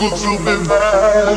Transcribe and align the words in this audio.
good? 0.00 0.16
To 0.16 0.32
be 0.38 0.56
bad. 0.66 1.36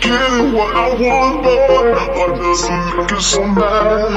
Getting 0.00 0.52
what 0.52 0.76
I 0.76 0.78
want, 1.00 1.42
but 1.42 1.58
why 2.14 2.28
does 2.36 2.64
it 2.64 2.96
make 2.96 3.12
it 3.12 3.22
so 3.22 3.40
mad? 3.46 4.12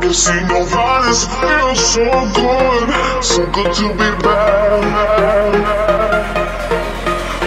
Cause 0.00 0.28
you 0.28 0.40
know 0.48 0.64
why 0.72 1.04
does 1.04 1.22
it 1.24 1.32
feel 1.36 1.74
so 1.76 2.04
good? 2.32 2.84
So 3.22 3.44
good 3.52 3.74
to 3.74 3.88
be 3.92 4.08
bad. 4.24 4.82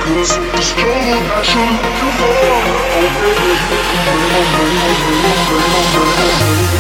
Cause 0.03 0.31
the 0.37 0.61
struggle 0.61 1.21
that 1.25 1.45
you're 1.49 1.73
looking 1.73 2.13
for. 2.19 2.37
Oh, 2.95 3.09
baby, 3.17 3.49
baby, 3.65 3.97
baby, 4.30 4.65
baby, 5.21 5.57
oh, 5.57 6.05
baby. 6.17 6.78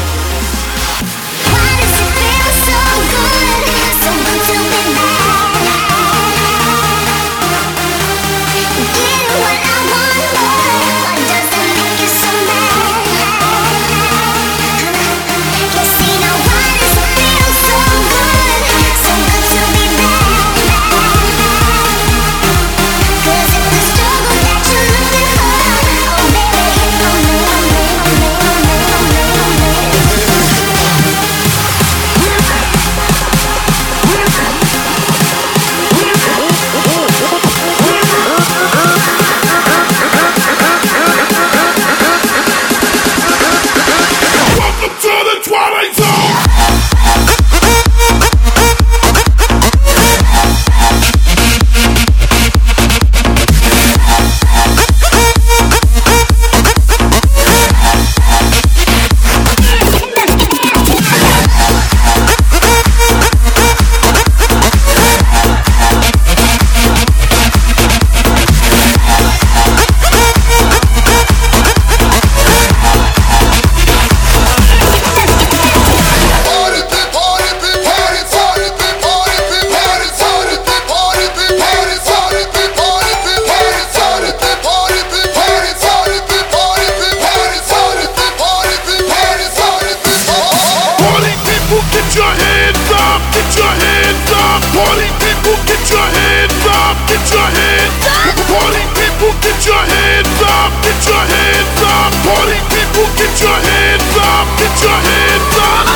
get 95.79 95.91
your 95.91 96.07
hands 96.11 96.65
up, 96.67 96.97
get 97.07 97.23
your 97.31 97.47
hands 97.55 98.03
up. 98.03 98.35
Party 98.51 98.83
people, 98.99 99.31
get 99.39 99.63
your 99.63 99.79
hands 99.79 100.41
up, 100.43 100.71
get 100.83 100.99
your 101.07 101.23
hands 101.23 101.81
up. 101.87 102.11
Party 102.27 102.59
people, 102.67 103.07
get 103.15 103.31
your 103.39 103.55
hands 103.55 104.17
up, 104.19 104.47
get 104.59 104.75
your 104.83 104.99
hands 105.07 105.55
up. 105.55 105.87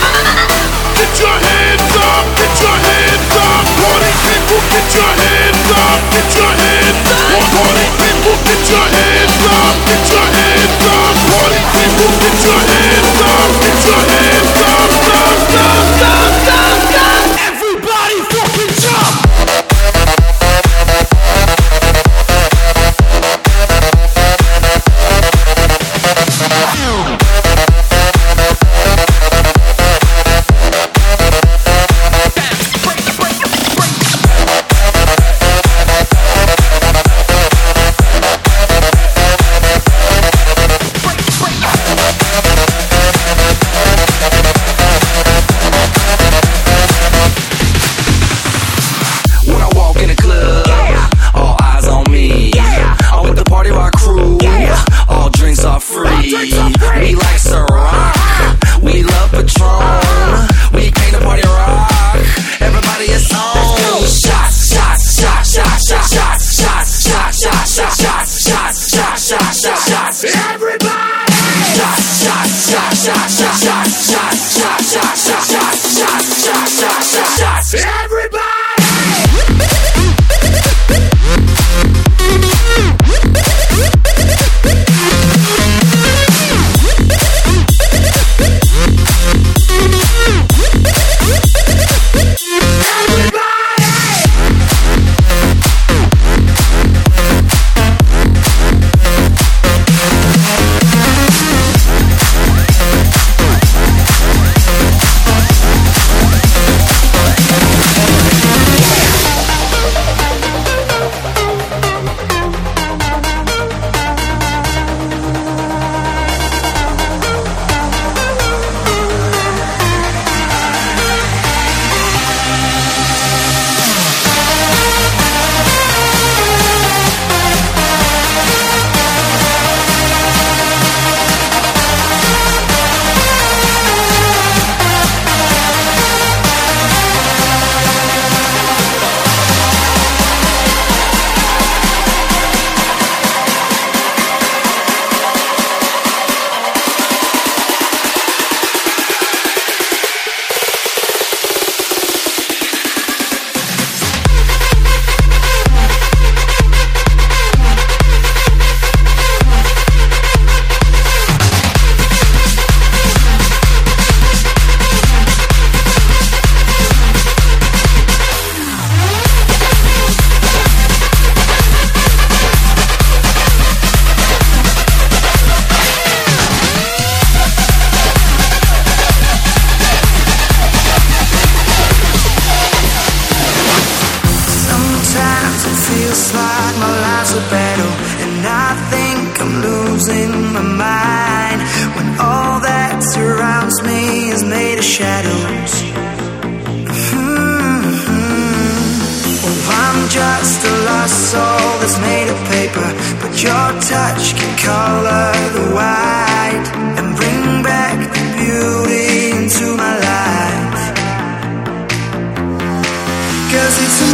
Get 0.96 1.20
your 1.20 1.36
hands 1.36 1.96
up, 2.00 2.26
get 2.40 2.54
your 2.64 2.78
hands 2.80 3.36
up. 3.36 3.64
Party 3.84 4.12
people, 4.24 4.62
get 4.72 4.88
your 4.96 5.12
hands 5.20 5.68
up, 5.76 6.00
get 6.16 6.32
your 6.32 6.54
hands 6.64 7.12
up. 7.12 7.44
Party 7.52 7.88
people, 8.00 8.36
get 8.48 8.64
your 8.72 8.88
hands 8.88 9.44
up, 9.52 9.76
get 9.84 10.04
your 10.08 10.28
hands 10.32 10.84
up. 10.96 11.14
Party 11.28 11.62
people, 11.76 12.12
get 12.24 12.36
your 12.40 12.56
hands 12.56 12.80
up. 12.80 12.83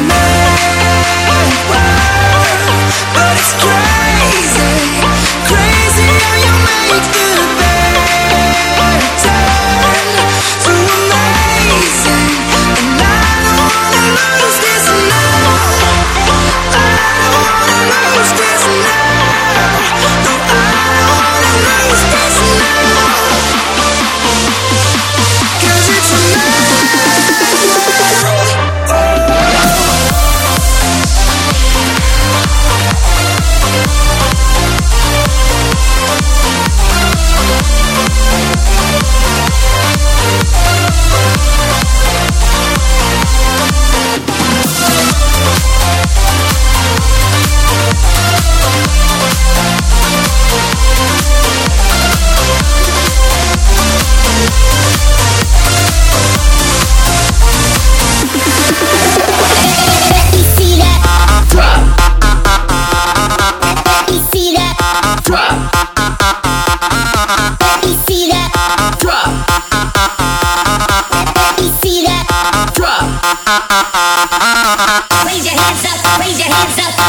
night 0.09 0.38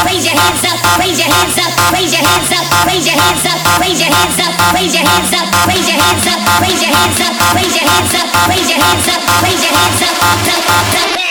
raise 0.05 0.25
your 0.25 0.35
hands 0.35 0.63
up, 0.65 0.79
raise 0.99 1.19
your 1.19 1.27
hands 1.29 1.57
up, 1.57 1.71
raise 1.93 2.13
your 2.13 2.23
hands 2.23 2.51
up, 2.51 2.65
raise 2.87 3.05
your 3.05 3.15
hands 3.15 3.45
up, 3.45 3.57
raise 3.81 3.99
your 3.99 4.09
hands 4.09 4.39
up, 4.39 4.51
raise 4.73 4.93
your 4.93 5.03
hands 5.05 5.31
up, 5.31 5.45
raise 5.53 5.87
your 5.87 5.87
hands 5.87 5.87
up, 5.87 5.87
raise 5.87 5.87
your 5.87 5.99
hands 5.99 6.27
up, 6.27 6.39
raise 6.61 6.81
your 6.81 6.91
hands 6.91 7.19
up, 7.21 7.35
raise 7.55 7.75
your 7.75 7.85
hands 7.85 8.13
up, 8.15 8.27
raise 8.49 8.69
your 8.69 8.79
hands 8.79 9.07
up, 9.07 9.21
raise 9.43 9.63
your 9.63 9.73
hands 9.73 10.01
up, 10.01 10.17
up, 10.21 10.47
up, 10.47 10.69
up, 10.69 11.25
up. 11.25 11.30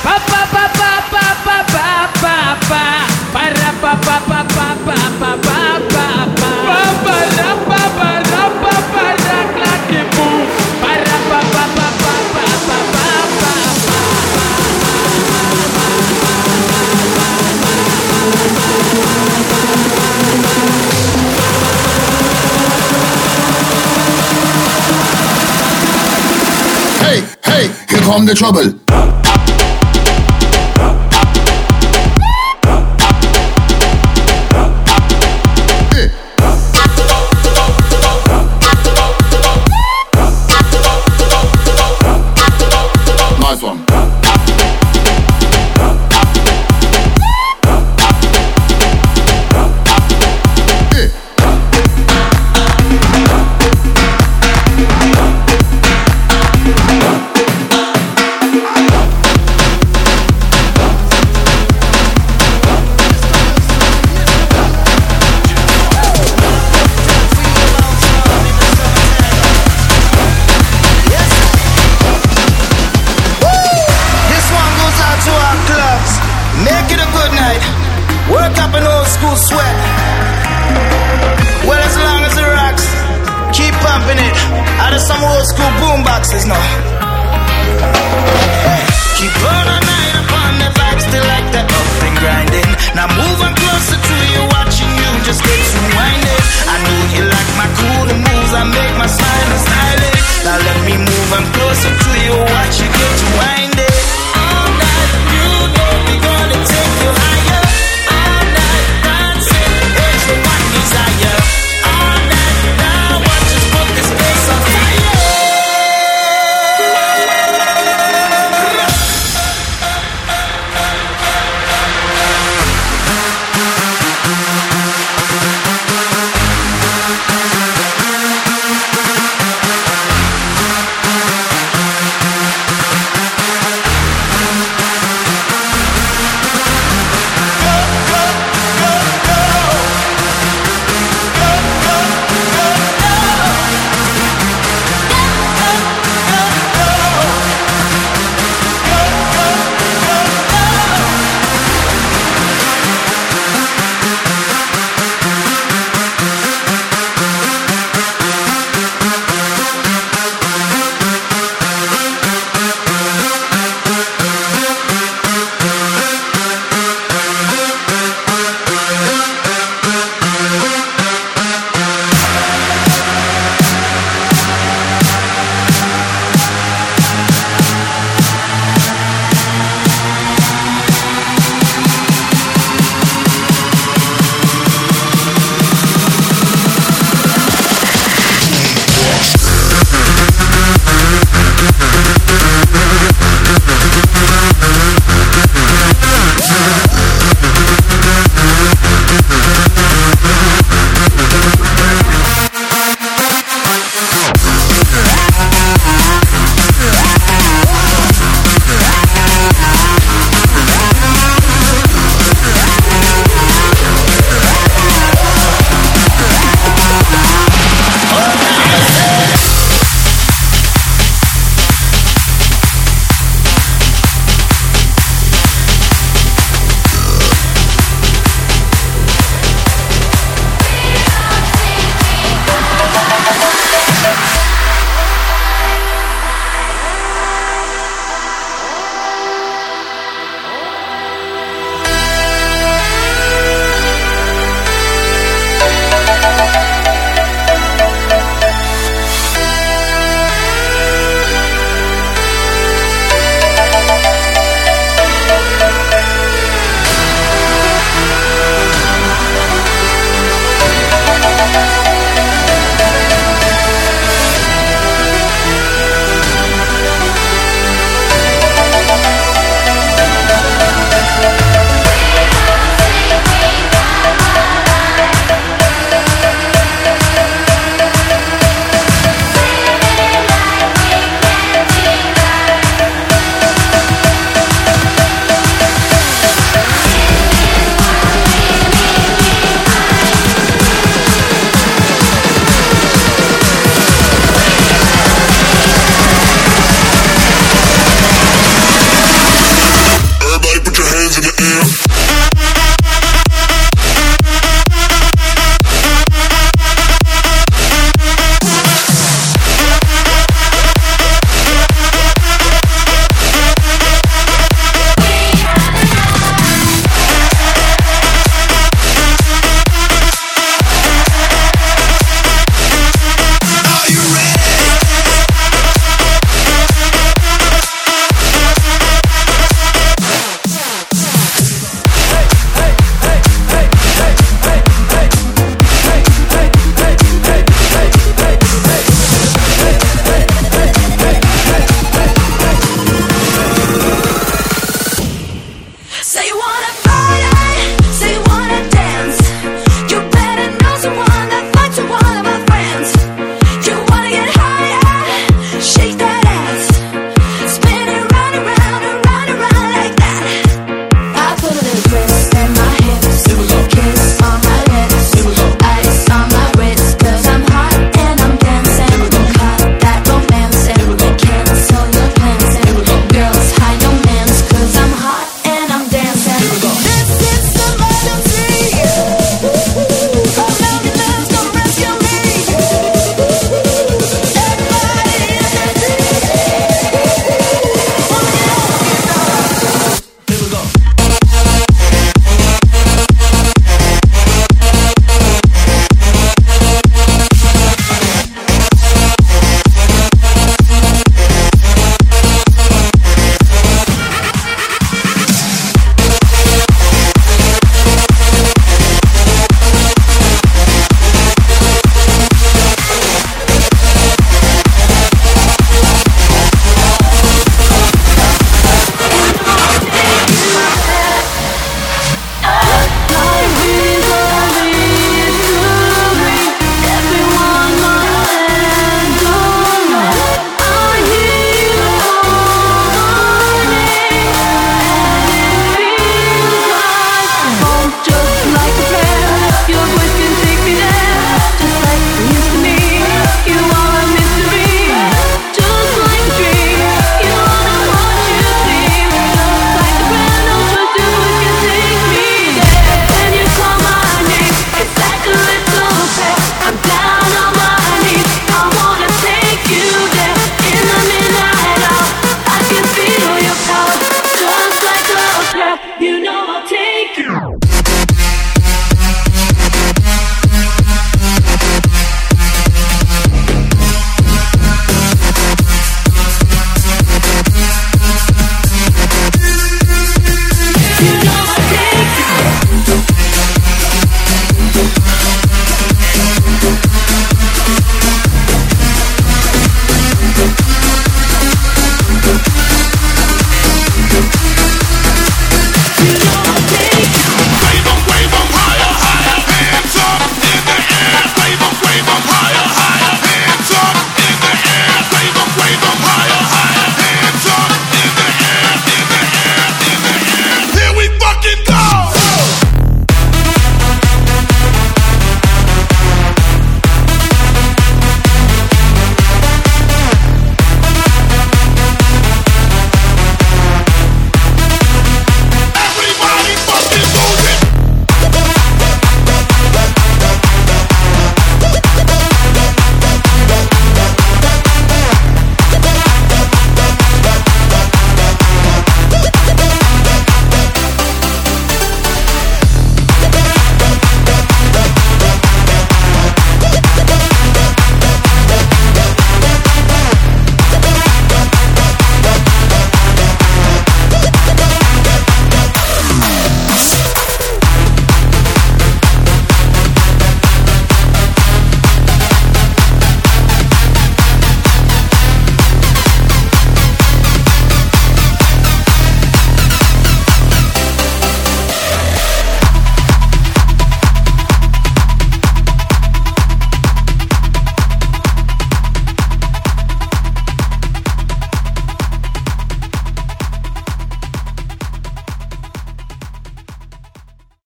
hey, 27.11 27.21
hey, 27.43 27.67
here 27.89 27.99
come 27.99 28.25
the 28.25 28.33
trouble. 28.33 29.00